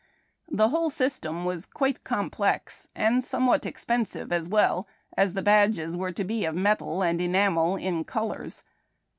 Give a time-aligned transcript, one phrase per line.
[0.49, 5.95] The whole system was quite complex, and some what expensive as well, as the badges
[5.95, 8.63] were to be of metal and enamel in colors.